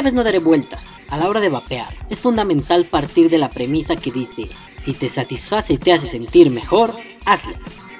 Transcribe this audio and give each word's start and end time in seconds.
Esta 0.00 0.06
vez 0.06 0.14
no 0.14 0.24
daré 0.24 0.38
vueltas. 0.38 0.86
A 1.10 1.18
la 1.18 1.28
hora 1.28 1.40
de 1.40 1.50
vapear, 1.50 1.94
es 2.08 2.20
fundamental 2.20 2.86
partir 2.86 3.28
de 3.28 3.36
la 3.36 3.50
premisa 3.50 3.96
que 3.96 4.10
dice, 4.10 4.48
si 4.78 4.94
te 4.94 5.10
satisface 5.10 5.74
y 5.74 5.76
te 5.76 5.92
hace 5.92 6.06
sentir 6.06 6.48
mejor, 6.48 6.94
hazlo. 7.26 7.52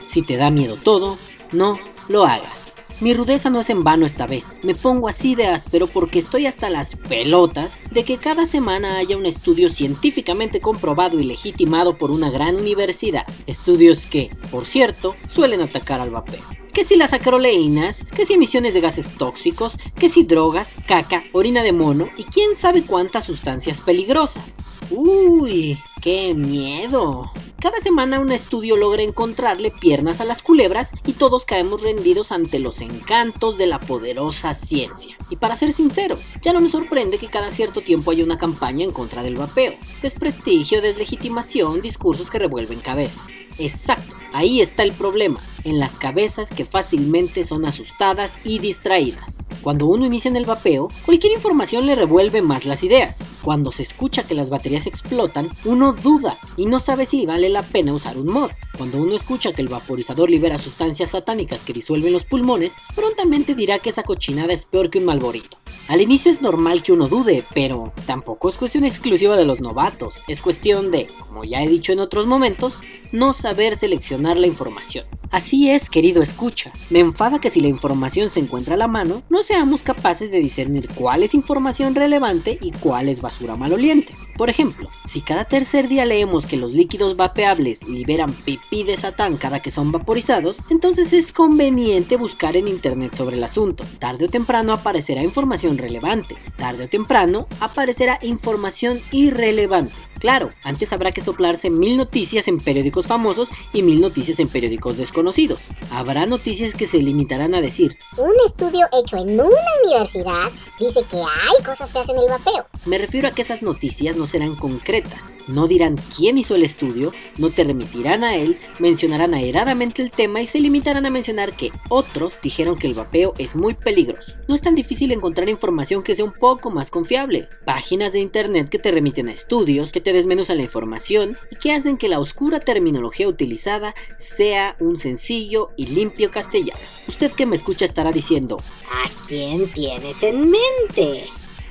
Si 0.09 0.23
te 0.23 0.39
da 0.39 0.51
miedo 0.51 0.79
todo, 0.83 1.19
no 1.53 1.79
lo 2.09 2.25
hagas. 2.25 2.77
Mi 3.01 3.13
rudeza 3.13 3.51
no 3.51 3.61
es 3.61 3.69
en 3.69 3.85
vano 3.85 4.07
esta 4.07 4.27
vez, 4.27 4.61
me 4.63 4.75
pongo 4.75 5.09
así 5.09 5.35
de 5.35 5.49
áspero 5.49 5.89
porque 5.89 6.19
estoy 6.19 6.47
hasta 6.47 6.71
las 6.71 6.97
pelotas 6.97 7.83
de 7.91 8.03
que 8.05 8.17
cada 8.17 8.47
semana 8.47 8.97
haya 8.97 9.19
un 9.19 9.27
estudio 9.27 9.69
científicamente 9.69 10.63
comprobado 10.63 11.21
y 11.21 11.25
legitimado 11.25 11.99
por 11.99 12.11
una 12.11 12.31
gran 12.31 12.57
universidad. 12.57 13.27
Estudios 13.47 14.07
que, 14.07 14.31
por 14.51 14.65
cierto, 14.65 15.15
suelen 15.29 15.61
atacar 15.61 16.01
al 16.01 16.09
vapeo 16.09 16.61
que 16.81 16.87
si 16.87 16.97
las 16.97 17.13
acroleínas, 17.13 18.05
que 18.05 18.25
si 18.25 18.33
emisiones 18.33 18.73
de 18.73 18.81
gases 18.81 19.07
tóxicos, 19.19 19.77
que 19.99 20.09
si 20.09 20.23
drogas, 20.23 20.77
caca, 20.89 21.25
orina 21.35 21.63
de 21.63 21.75
mono 21.75 22.09
y 22.17 22.23
quién 22.23 22.57
sabe 22.57 22.85
cuántas 22.85 23.25
sustancias 23.25 23.83
peligrosas. 23.83 24.57
Uy, 24.91 25.79
qué 26.01 26.33
miedo. 26.33 27.31
Cada 27.61 27.79
semana 27.81 28.21
un 28.21 28.33
estudio 28.33 28.75
logra 28.75 29.03
encontrarle 29.03 29.71
piernas 29.71 30.23
a 30.23 30.25
las 30.25 30.41
culebras 30.41 30.93
y 31.07 31.13
todos 31.13 31.45
caemos 31.45 31.83
rendidos 31.83 32.33
ante 32.33 32.59
los 32.59 32.81
encantos 32.81 33.59
de 33.59 33.67
la 33.67 33.79
poderosa 33.79 34.55
ciencia. 34.55 35.15
Y 35.29 35.37
para 35.37 35.57
ser 35.57 35.73
sinceros, 35.73 36.31
ya 36.41 36.55
no 36.55 36.63
me 36.63 36.71
sorprende 36.71 37.19
que 37.19 37.27
cada 37.27 37.51
cierto 37.51 37.83
tiempo 37.83 38.13
haya 38.13 38.25
una 38.25 38.39
campaña 38.39 38.87
en 38.87 38.93
contra 38.93 39.23
del 39.23 39.37
vapeo. 39.37 39.75
Desprestigio, 40.01 40.81
deslegitimación, 40.81 41.83
discursos 41.83 42.31
que 42.31 42.39
revuelven 42.39 42.81
cabezas. 42.81 43.29
Exacto, 43.59 44.15
ahí 44.33 44.63
está 44.63 44.83
el 44.83 44.93
problema, 44.93 45.45
en 45.63 45.79
las 45.79 45.99
cabezas 45.99 46.49
que 46.49 46.65
fácilmente 46.65 47.45
son 47.45 47.67
asustadas 47.67 48.37
y 48.43 48.61
distraídas. 48.61 49.45
Cuando 49.63 49.87
uno 49.87 50.07
inicia 50.07 50.31
en 50.31 50.37
el 50.37 50.47
vapeo, 50.47 50.89
cualquier 51.05 51.35
información 51.35 51.85
le 51.87 51.95
revuelve 51.95 52.41
más 52.41 52.65
las 52.65 52.83
ideas. 52.83 53.19
Cuando 53.43 53.71
se 53.71 53.83
escucha 53.83 54.23
que 54.23 54.35
las 54.35 54.49
baterías 54.49 54.87
explotan, 54.87 55.49
uno 55.67 55.93
duda 55.93 56.37
y 56.57 56.65
no 56.65 56.81
sabe 56.81 57.05
si 57.05 57.27
vale 57.27 57.51
la 57.51 57.63
pena 57.63 57.93
usar 57.93 58.17
un 58.17 58.29
mod. 58.29 58.51
Cuando 58.79 58.99
uno 58.99 59.15
escucha 59.15 59.53
que 59.53 59.61
el 59.61 59.69
vaporizador 59.69 60.31
libera 60.31 60.57
sustancias 60.57 61.11
satánicas 61.11 61.63
que 61.63 61.75
disuelven 61.75 62.15
los 62.15 62.25
pulmones, 62.25 62.75
prontamente 62.95 63.55
dirá 63.55 63.79
que 63.79 63.91
esa 63.91 64.03
cochinada 64.03 64.55
es 64.55 64.65
peor 64.65 64.89
que 64.89 64.99
un 64.99 65.05
malborito. 65.05 65.59
Al 65.89 66.01
inicio 66.01 66.31
es 66.31 66.41
normal 66.41 66.83
que 66.83 66.93
uno 66.93 67.09
dude, 67.09 67.45
pero 67.53 67.93
tampoco 68.07 68.49
es 68.49 68.57
cuestión 68.57 68.85
exclusiva 68.85 69.37
de 69.37 69.45
los 69.45 69.61
novatos, 69.61 70.15
es 70.29 70.41
cuestión 70.41 70.91
de, 70.91 71.09
como 71.27 71.45
ya 71.45 71.63
he 71.63 71.69
dicho 71.69 71.93
en 71.93 71.99
otros 71.99 72.27
momentos, 72.27 72.75
no 73.13 73.33
saber 73.33 73.77
seleccionar 73.77 74.37
la 74.37 74.47
información. 74.47 75.05
Así 75.31 75.71
es, 75.71 75.89
querido 75.89 76.23
escucha. 76.23 76.73
Me 76.91 76.99
enfada 76.99 77.41
que 77.41 77.51
si 77.51 77.61
la 77.61 77.69
información 77.69 78.31
se 78.31 78.41
encuentra 78.41 78.75
a 78.75 78.79
la 78.79 78.89
mano, 78.89 79.23
no 79.29 79.45
seamos 79.45 79.83
capaces 79.83 80.33
de 80.33 80.41
discernir 80.41 80.89
cuál 80.89 81.23
es 81.23 81.35
información 81.35 81.95
relevante 81.95 82.59
y 82.61 82.73
cuál 82.73 83.09
es 83.09 83.21
basura 83.21 83.55
maloliente. 83.55 84.13
Por 84.37 84.51
ejemplo, 84.51 84.89
si 85.09 85.21
cada 85.21 85.45
tercer 85.45 85.87
día 85.87 86.05
leemos 86.05 86.47
que 86.47 86.57
los 86.57 86.73
líquidos 86.73 87.17
vapeables 87.17 87.85
liberan 87.85 88.33
pipí 88.33 88.83
de 88.83 88.97
satán 88.97 89.37
cada 89.37 89.61
que 89.61 89.71
son 89.71 89.93
vaporizados, 89.93 90.65
entonces 90.69 91.13
es 91.13 91.33
conveniente 91.33 92.17
buscar 92.17 92.57
en 92.57 92.67
internet 92.67 93.15
sobre 93.15 93.37
el 93.37 93.45
asunto. 93.45 93.85
Tarde 94.01 94.25
o 94.25 94.29
temprano 94.31 94.73
aparecerá 94.73 95.23
información 95.23 95.79
relevante. 95.79 96.37
Tarde 96.57 96.85
o 96.85 96.89
temprano 96.89 97.47
aparecerá 97.61 98.19
información 98.23 99.01
irrelevante. 99.13 99.95
Claro, 100.21 100.51
antes 100.65 100.93
habrá 100.93 101.13
que 101.13 101.23
soplarse 101.23 101.71
mil 101.71 101.97
noticias 101.97 102.47
en 102.47 102.61
periódicos 102.61 103.07
famosos 103.07 103.49
y 103.73 103.83
mil 103.83 104.03
noticias 104.03 104.39
en 104.39 104.49
periódicos 104.49 104.99
desconocidos. 104.99 105.63
Habrá 105.91 106.27
noticias 106.27 106.75
que 106.75 106.87
se 106.87 106.99
limitarán 106.99 107.55
a 107.55 107.63
decir, 107.63 107.97
un 108.19 108.35
estudio 108.47 108.87
hecho 108.93 109.17
en 109.17 109.41
una 109.41 109.57
universidad 109.83 110.51
dice 110.79 111.01
que 111.11 111.17
hay 111.17 111.65
cosas 111.65 111.91
que 111.91 111.99
hacen 111.99 112.19
el 112.19 112.29
vapeo. 112.29 112.67
Me 112.87 112.99
refiero 112.99 113.29
a 113.29 113.31
que 113.33 113.43
esas 113.43 113.63
noticias 113.63 114.17
no 114.17 114.27
serán 114.27 114.57
concretas, 114.57 115.35
no 115.49 115.67
dirán 115.67 115.97
quién 116.17 116.39
hizo 116.39 116.55
el 116.55 116.65
estudio, 116.65 117.13
no 117.37 117.51
te 117.51 117.65
remitirán 117.65 118.25
a 118.25 118.37
él, 118.37 118.59
mencionarán 118.79 119.35
airadamente 119.35 120.03
el 120.03 120.11
tema 120.11 120.41
y 120.41 120.47
se 120.47 120.61
limitarán 120.61 121.07
a 121.07 121.11
mencionar 121.11 121.55
que 121.55 121.73
otros 121.89 122.39
dijeron 122.43 122.79
que 122.79 122.87
el 122.87 122.95
vapeo 122.95 123.35
es 123.39 123.57
muy 123.57 123.75
peligroso. 123.75 124.33
No 124.49 124.55
es 124.55 124.63
tan 124.63 124.75
difícil 124.75 125.13
encontrar 125.13 125.49
información 125.49 126.03
que 126.03 126.15
sea 126.15 126.25
un 126.25 126.33
poco 126.33 126.71
más 126.71 126.91
confiable. 126.91 127.49
Páginas 127.65 128.13
de 128.13 128.21
internet 128.21 128.69
que 128.69 128.79
te 128.79 128.91
remiten 128.91 129.29
a 129.29 129.33
estudios, 129.33 129.93
que 129.93 130.01
te 130.01 130.10
desmenuzan 130.13 130.59
la 130.59 130.65
información 130.65 131.37
y 131.51 131.57
que 131.57 131.73
hacen 131.73 131.97
que 131.97 132.09
la 132.09 132.19
oscura 132.19 132.61
terminología 132.61 133.29
utilizada 133.29 133.95
sea 134.19 134.77
un 134.81 134.99
sencillo 134.99 135.71
y 135.77 135.87
limpio 135.87 136.31
castellano. 136.31 136.79
Usted 137.09 137.33
que 137.33 137.47
me 137.47 137.57
escucha 137.57 137.85
estará 137.85 138.13
diciendo, 138.13 138.63
¿a 138.91 139.27
quién 139.27 139.73
tienes 139.73 140.23
en 140.23 140.51
mente? 140.51 141.25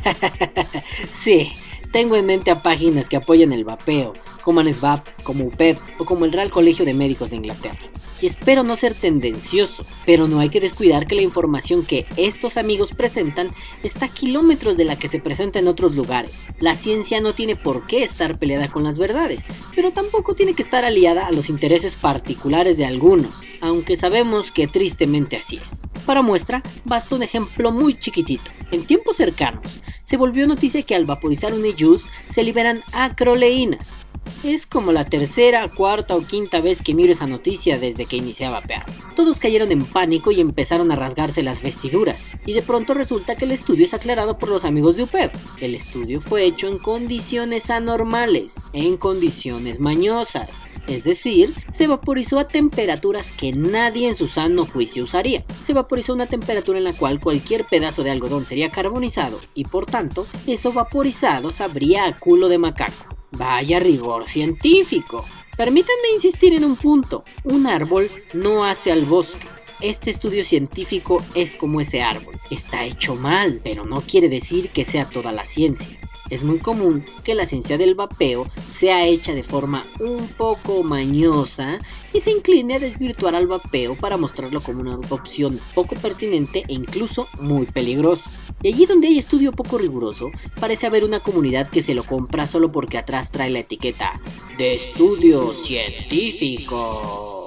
sí, 1.11 1.51
tengo 1.91 2.15
en 2.15 2.25
mente 2.25 2.51
a 2.51 2.61
páginas 2.61 3.09
que 3.09 3.17
apoyan 3.17 3.51
el 3.51 3.63
vapeo, 3.63 4.13
como 4.43 4.59
ANSVAP, 4.59 5.23
como 5.23 5.45
UPEP 5.45 5.77
o 5.99 6.05
como 6.05 6.25
el 6.25 6.31
Real 6.31 6.49
Colegio 6.49 6.85
de 6.85 6.93
Médicos 6.93 7.29
de 7.29 7.37
Inglaterra 7.37 7.89
y 8.21 8.27
espero 8.27 8.63
no 8.63 8.75
ser 8.75 8.93
tendencioso, 8.95 9.85
pero 10.05 10.27
no 10.27 10.39
hay 10.39 10.49
que 10.49 10.59
descuidar 10.59 11.07
que 11.07 11.15
la 11.15 11.21
información 11.21 11.85
que 11.85 12.05
estos 12.17 12.57
amigos 12.57 12.91
presentan 12.91 13.51
está 13.83 14.05
a 14.05 14.13
kilómetros 14.13 14.77
de 14.77 14.85
la 14.85 14.97
que 14.97 15.07
se 15.07 15.19
presenta 15.19 15.59
en 15.59 15.67
otros 15.67 15.95
lugares. 15.95 16.45
La 16.59 16.75
ciencia 16.75 17.21
no 17.21 17.33
tiene 17.33 17.55
por 17.55 17.85
qué 17.87 18.03
estar 18.03 18.37
peleada 18.37 18.69
con 18.69 18.83
las 18.83 18.97
verdades, 18.97 19.45
pero 19.75 19.91
tampoco 19.91 20.35
tiene 20.35 20.53
que 20.53 20.63
estar 20.63 20.85
aliada 20.85 21.27
a 21.27 21.31
los 21.31 21.49
intereses 21.49 21.97
particulares 21.97 22.77
de 22.77 22.85
algunos, 22.85 23.31
aunque 23.61 23.95
sabemos 23.95 24.51
que 24.51 24.67
tristemente 24.67 25.37
así 25.37 25.59
es. 25.63 25.81
Para 26.05 26.21
muestra, 26.21 26.63
basta 26.85 27.15
un 27.15 27.23
ejemplo 27.23 27.71
muy 27.71 27.97
chiquitito. 27.97 28.49
En 28.71 28.85
tiempos 28.85 29.17
cercanos, 29.17 29.79
se 30.03 30.17
volvió 30.17 30.47
noticia 30.47 30.81
que 30.83 30.95
al 30.95 31.05
vaporizar 31.05 31.53
un 31.53 31.65
e-juice 31.65 32.09
se 32.29 32.43
liberan 32.43 32.79
acroleínas, 32.93 34.05
es 34.43 34.65
como 34.65 34.91
la 34.91 35.05
tercera, 35.05 35.67
cuarta 35.69 36.15
o 36.15 36.21
quinta 36.21 36.61
vez 36.61 36.81
que 36.81 36.93
miro 36.93 37.11
esa 37.11 37.27
noticia 37.27 37.77
desde 37.77 38.05
que 38.05 38.17
iniciaba 38.17 38.59
vapear. 38.61 38.85
Todos 39.15 39.39
cayeron 39.39 39.71
en 39.71 39.85
pánico 39.85 40.31
y 40.31 40.39
empezaron 40.39 40.91
a 40.91 40.95
rasgarse 40.95 41.43
las 41.43 41.61
vestiduras. 41.61 42.31
Y 42.45 42.53
de 42.53 42.61
pronto 42.61 42.93
resulta 42.93 43.35
que 43.35 43.45
el 43.45 43.51
estudio 43.51 43.85
es 43.85 43.93
aclarado 43.93 44.37
por 44.37 44.49
los 44.49 44.65
amigos 44.65 44.95
de 44.95 45.03
UPEP. 45.03 45.33
El 45.59 45.75
estudio 45.75 46.21
fue 46.21 46.45
hecho 46.45 46.67
en 46.67 46.77
condiciones 46.77 47.69
anormales, 47.69 48.55
en 48.73 48.97
condiciones 48.97 49.79
mañosas. 49.79 50.63
Es 50.87 51.03
decir, 51.03 51.53
se 51.71 51.87
vaporizó 51.87 52.39
a 52.39 52.47
temperaturas 52.47 53.33
que 53.33 53.51
nadie 53.51 54.07
en 54.07 54.15
su 54.15 54.27
sano 54.27 54.65
juicio 54.65 55.03
usaría. 55.03 55.43
Se 55.63 55.73
vaporizó 55.73 56.13
a 56.13 56.15
una 56.15 56.25
temperatura 56.27 56.77
en 56.77 56.85
la 56.85 56.97
cual 56.97 57.19
cualquier 57.19 57.65
pedazo 57.65 58.03
de 58.03 58.11
algodón 58.11 58.45
sería 58.45 58.71
carbonizado 58.71 59.39
y 59.53 59.65
por 59.65 59.85
tanto, 59.85 60.27
eso 60.47 60.71
vaporizado 60.71 61.51
sabría 61.51 62.05
a 62.05 62.17
culo 62.17 62.47
de 62.47 62.57
macaco. 62.57 63.18
Vaya 63.31 63.79
rigor 63.79 64.27
científico. 64.27 65.25
Permítanme 65.57 66.09
insistir 66.13 66.53
en 66.53 66.63
un 66.65 66.75
punto. 66.75 67.23
Un 67.43 67.67
árbol 67.67 68.11
no 68.33 68.65
hace 68.65 68.91
al 68.91 69.05
bosque. 69.05 69.47
Este 69.81 70.09
estudio 70.09 70.43
científico 70.43 71.23
es 71.35 71.55
como 71.55 71.79
ese 71.79 72.01
árbol. 72.01 72.39
Está 72.49 72.85
hecho 72.85 73.15
mal, 73.15 73.61
pero 73.63 73.85
no 73.85 74.01
quiere 74.01 74.29
decir 74.29 74.69
que 74.69 74.85
sea 74.85 75.09
toda 75.09 75.31
la 75.31 75.45
ciencia 75.45 75.99
es 76.29 76.43
muy 76.43 76.59
común 76.59 77.03
que 77.23 77.35
la 77.35 77.45
ciencia 77.45 77.77
del 77.77 77.95
vapeo 77.95 78.47
sea 78.71 79.05
hecha 79.05 79.33
de 79.33 79.43
forma 79.43 79.83
un 79.99 80.27
poco 80.27 80.83
mañosa 80.83 81.79
y 82.13 82.19
se 82.19 82.31
incline 82.31 82.75
a 82.75 82.79
desvirtuar 82.79 83.35
al 83.35 83.47
vapeo 83.47 83.95
para 83.95 84.17
mostrarlo 84.17 84.61
como 84.63 84.81
una 84.81 84.99
opción 85.09 85.59
poco 85.73 85.95
pertinente 85.95 86.63
e 86.67 86.73
incluso 86.73 87.27
muy 87.39 87.65
peligrosa. 87.65 88.31
Y 88.61 88.69
allí 88.73 88.85
donde 88.85 89.07
hay 89.07 89.17
estudio 89.17 89.51
poco 89.51 89.77
riguroso, 89.77 90.31
parece 90.59 90.87
haber 90.87 91.03
una 91.03 91.19
comunidad 91.19 91.69
que 91.69 91.83
se 91.83 91.95
lo 91.95 92.05
compra 92.05 92.47
solo 92.47 92.71
porque 92.71 92.97
atrás 92.97 93.31
trae 93.31 93.49
la 93.49 93.59
etiqueta 93.59 94.19
de 94.57 94.75
estudio 94.75 95.53
científico. 95.53 97.38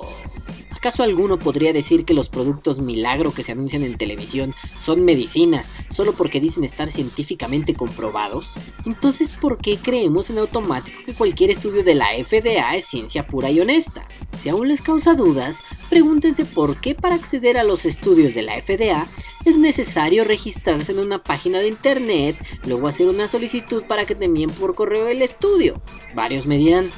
¿Acaso 0.82 1.04
alguno 1.04 1.38
podría 1.38 1.72
decir 1.72 2.04
que 2.04 2.12
los 2.12 2.28
productos 2.28 2.80
milagro 2.80 3.32
que 3.32 3.44
se 3.44 3.52
anuncian 3.52 3.84
en 3.84 3.96
televisión 3.96 4.52
son 4.80 5.04
medicinas 5.04 5.72
solo 5.92 6.12
porque 6.12 6.40
dicen 6.40 6.64
estar 6.64 6.90
científicamente 6.90 7.72
comprobados? 7.72 8.54
Entonces, 8.84 9.32
¿por 9.32 9.58
qué 9.58 9.76
creemos 9.76 10.28
en 10.28 10.38
automático 10.38 10.98
que 11.06 11.14
cualquier 11.14 11.50
estudio 11.50 11.84
de 11.84 11.94
la 11.94 12.08
FDA 12.14 12.74
es 12.74 12.86
ciencia 12.86 13.28
pura 13.28 13.52
y 13.52 13.60
honesta? 13.60 14.08
Si 14.36 14.48
aún 14.48 14.66
les 14.66 14.82
causa 14.82 15.14
dudas, 15.14 15.60
pregúntense 15.88 16.44
por 16.44 16.80
qué 16.80 16.96
para 16.96 17.14
acceder 17.14 17.58
a 17.58 17.62
los 17.62 17.84
estudios 17.84 18.34
de 18.34 18.42
la 18.42 18.60
FDA 18.60 19.06
es 19.44 19.58
necesario 19.58 20.24
registrarse 20.24 20.90
en 20.90 20.98
una 20.98 21.22
página 21.22 21.60
de 21.60 21.68
internet, 21.68 22.44
luego 22.66 22.88
hacer 22.88 23.08
una 23.08 23.28
solicitud 23.28 23.84
para 23.84 24.04
que 24.04 24.16
te 24.16 24.24
envíen 24.24 24.50
por 24.50 24.74
correo 24.74 25.06
el 25.06 25.22
estudio. 25.22 25.80
Varios 26.16 26.46
me 26.46 26.56
dirán, 26.56 26.90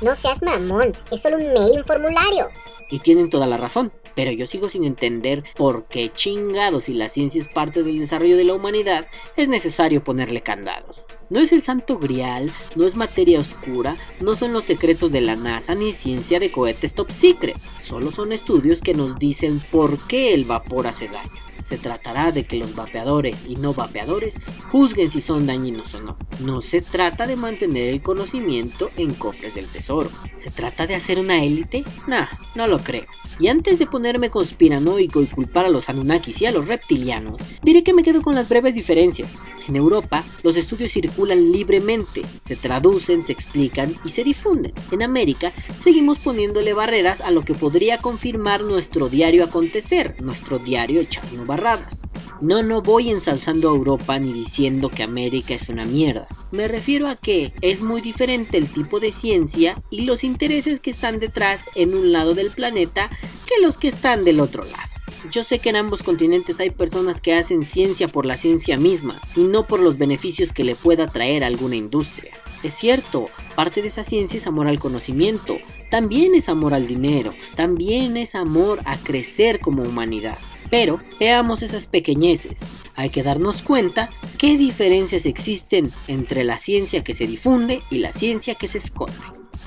no 0.00 0.14
seas 0.14 0.40
mamón, 0.40 0.92
es 1.10 1.20
solo 1.20 1.36
un 1.36 1.52
mail, 1.52 1.76
un 1.76 1.84
formulario. 1.84 2.48
Y 2.92 2.98
tienen 2.98 3.30
toda 3.30 3.46
la 3.46 3.56
razón, 3.56 3.90
pero 4.14 4.32
yo 4.32 4.44
sigo 4.44 4.68
sin 4.68 4.84
entender 4.84 5.44
por 5.56 5.86
qué 5.86 6.10
chingados 6.10 6.84
si 6.84 6.92
la 6.92 7.08
ciencia 7.08 7.40
es 7.40 7.48
parte 7.48 7.82
del 7.82 7.98
desarrollo 7.98 8.36
de 8.36 8.44
la 8.44 8.52
humanidad 8.52 9.06
es 9.38 9.48
necesario 9.48 10.04
ponerle 10.04 10.42
candados. 10.42 11.02
No 11.32 11.40
es 11.40 11.50
el 11.52 11.62
santo 11.62 11.98
grial, 11.98 12.52
no 12.76 12.84
es 12.84 12.94
materia 12.94 13.40
oscura, 13.40 13.96
no 14.20 14.34
son 14.34 14.52
los 14.52 14.64
secretos 14.64 15.12
de 15.12 15.22
la 15.22 15.34
NASA 15.34 15.74
ni 15.74 15.94
ciencia 15.94 16.38
de 16.38 16.52
cohetes 16.52 16.92
top 16.92 17.10
secret. 17.10 17.56
Solo 17.82 18.12
son 18.12 18.32
estudios 18.32 18.82
que 18.82 18.92
nos 18.92 19.18
dicen 19.18 19.62
por 19.70 20.06
qué 20.06 20.34
el 20.34 20.44
vapor 20.44 20.86
hace 20.86 21.08
daño 21.08 21.32
se 21.72 21.78
tratará 21.78 22.32
de 22.32 22.44
que 22.44 22.56
los 22.56 22.74
vapeadores 22.74 23.44
y 23.48 23.56
no 23.56 23.72
vapeadores 23.72 24.38
juzguen 24.70 25.10
si 25.10 25.22
son 25.22 25.46
dañinos 25.46 25.94
o 25.94 26.00
no. 26.00 26.18
No 26.40 26.60
se 26.60 26.82
trata 26.82 27.26
de 27.26 27.36
mantener 27.36 27.88
el 27.88 28.02
conocimiento 28.02 28.90
en 28.98 29.14
cofres 29.14 29.54
del 29.54 29.68
tesoro. 29.68 30.10
¿Se 30.36 30.50
trata 30.50 30.86
de 30.86 30.94
hacer 30.94 31.18
una 31.18 31.42
élite? 31.42 31.84
Nah, 32.06 32.26
no 32.56 32.66
lo 32.66 32.78
creo. 32.78 33.04
Y 33.38 33.48
antes 33.48 33.78
de 33.78 33.86
ponerme 33.86 34.28
conspiranoico 34.28 35.22
y 35.22 35.28
culpar 35.28 35.64
a 35.64 35.70
los 35.70 35.88
Anunnakis 35.88 36.42
y 36.42 36.46
a 36.46 36.52
los 36.52 36.68
reptilianos, 36.68 37.40
diré 37.62 37.82
que 37.82 37.94
me 37.94 38.02
quedo 38.02 38.20
con 38.20 38.34
las 38.34 38.50
breves 38.50 38.74
diferencias. 38.74 39.38
En 39.66 39.76
Europa, 39.76 40.24
los 40.42 40.56
estudios 40.56 40.92
circulan 40.92 41.21
libremente, 41.26 42.22
se 42.40 42.56
traducen, 42.56 43.22
se 43.22 43.32
explican 43.32 43.94
y 44.04 44.10
se 44.10 44.24
difunden. 44.24 44.72
En 44.90 45.02
América, 45.02 45.52
seguimos 45.82 46.18
poniéndole 46.18 46.74
barreras 46.74 47.20
a 47.20 47.30
lo 47.30 47.42
que 47.42 47.54
podría 47.54 47.98
confirmar 47.98 48.62
nuestro 48.62 49.08
diario 49.08 49.44
acontecer, 49.44 50.16
nuestro 50.20 50.58
diario 50.58 51.00
echarnos 51.00 51.46
barradas. 51.46 52.02
No, 52.40 52.62
no 52.62 52.82
voy 52.82 53.10
ensalzando 53.10 53.70
a 53.70 53.76
Europa 53.76 54.18
ni 54.18 54.32
diciendo 54.32 54.88
que 54.88 55.04
América 55.04 55.54
es 55.54 55.68
una 55.68 55.84
mierda. 55.84 56.26
Me 56.50 56.66
refiero 56.66 57.08
a 57.08 57.16
que 57.16 57.52
es 57.60 57.82
muy 57.82 58.00
diferente 58.00 58.58
el 58.58 58.68
tipo 58.68 58.98
de 58.98 59.12
ciencia 59.12 59.80
y 59.90 60.02
los 60.02 60.24
intereses 60.24 60.80
que 60.80 60.90
están 60.90 61.20
detrás 61.20 61.66
en 61.76 61.94
un 61.94 62.12
lado 62.12 62.34
del 62.34 62.50
planeta 62.50 63.10
que 63.46 63.62
los 63.62 63.78
que 63.78 63.88
están 63.88 64.24
del 64.24 64.40
otro 64.40 64.64
lado. 64.64 64.91
Yo 65.30 65.44
sé 65.44 65.60
que 65.60 65.70
en 65.70 65.76
ambos 65.76 66.02
continentes 66.02 66.58
hay 66.58 66.70
personas 66.70 67.20
que 67.20 67.34
hacen 67.34 67.64
ciencia 67.64 68.08
por 68.08 68.26
la 68.26 68.36
ciencia 68.36 68.76
misma 68.76 69.20
y 69.36 69.44
no 69.44 69.64
por 69.64 69.80
los 69.80 69.96
beneficios 69.96 70.52
que 70.52 70.64
le 70.64 70.74
pueda 70.74 71.10
traer 71.12 71.44
alguna 71.44 71.76
industria. 71.76 72.32
Es 72.62 72.74
cierto, 72.74 73.26
parte 73.54 73.82
de 73.82 73.88
esa 73.88 74.04
ciencia 74.04 74.38
es 74.38 74.46
amor 74.46 74.66
al 74.66 74.80
conocimiento, 74.80 75.58
también 75.90 76.34
es 76.34 76.48
amor 76.48 76.74
al 76.74 76.86
dinero, 76.86 77.32
también 77.54 78.16
es 78.16 78.34
amor 78.34 78.80
a 78.84 78.96
crecer 78.98 79.60
como 79.60 79.82
humanidad. 79.82 80.38
Pero 80.70 80.98
veamos 81.20 81.62
esas 81.62 81.86
pequeñeces. 81.86 82.62
Hay 82.94 83.10
que 83.10 83.22
darnos 83.22 83.62
cuenta 83.62 84.10
qué 84.38 84.56
diferencias 84.56 85.26
existen 85.26 85.92
entre 86.08 86.44
la 86.44 86.58
ciencia 86.58 87.04
que 87.04 87.14
se 87.14 87.26
difunde 87.26 87.80
y 87.90 87.98
la 87.98 88.12
ciencia 88.12 88.54
que 88.54 88.68
se 88.68 88.78
esconde. 88.78 89.14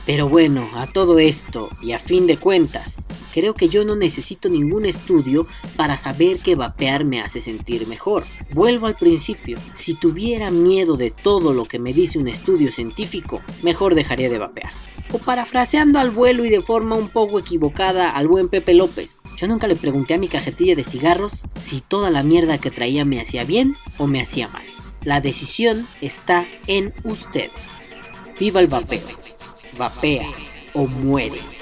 Pero 0.05 0.29
bueno, 0.29 0.69
a 0.75 0.87
todo 0.87 1.19
esto, 1.19 1.69
y 1.81 1.93
a 1.93 1.99
fin 1.99 2.27
de 2.27 2.37
cuentas, 2.37 3.04
creo 3.35 3.53
que 3.53 3.67
yo 3.67 3.83
no 3.83 3.97
necesito 3.97 4.47
ningún 4.47 4.85
estudio 4.85 5.45
para 5.75 5.97
saber 5.97 6.39
que 6.39 6.55
vapear 6.55 7.03
me 7.03 7.19
hace 7.19 7.41
sentir 7.41 7.85
mejor. 7.85 8.23
Vuelvo 8.53 8.87
al 8.87 8.95
principio, 8.95 9.59
si 9.75 9.93
tuviera 9.93 10.51
miedo 10.51 10.95
de 10.95 11.11
todo 11.11 11.53
lo 11.53 11.65
que 11.65 11.77
me 11.77 11.91
dice 11.91 12.17
un 12.17 12.29
estudio 12.29 12.71
científico, 12.71 13.41
mejor 13.61 13.93
dejaría 13.93 14.29
de 14.29 14.37
vapear. 14.37 14.71
O 15.11 15.17
parafraseando 15.17 15.99
al 15.99 16.11
vuelo 16.11 16.45
y 16.45 16.49
de 16.49 16.61
forma 16.61 16.95
un 16.95 17.09
poco 17.09 17.37
equivocada 17.37 18.09
al 18.09 18.29
buen 18.29 18.47
Pepe 18.47 18.73
López, 18.73 19.19
yo 19.35 19.47
nunca 19.47 19.67
le 19.67 19.75
pregunté 19.75 20.13
a 20.13 20.17
mi 20.17 20.29
cajetilla 20.29 20.73
de 20.73 20.85
cigarros 20.85 21.43
si 21.61 21.81
toda 21.81 22.09
la 22.11 22.23
mierda 22.23 22.57
que 22.57 22.71
traía 22.71 23.03
me 23.03 23.19
hacía 23.19 23.43
bien 23.43 23.75
o 23.97 24.07
me 24.07 24.21
hacía 24.21 24.47
mal. 24.47 24.63
La 25.03 25.19
decisión 25.19 25.89
está 25.99 26.47
en 26.67 26.93
ustedes. 27.03 27.51
Viva 28.39 28.61
el 28.61 28.67
vapeo. 28.67 29.01
Vapea 29.77 30.29
o 30.73 30.87
muere. 30.87 31.54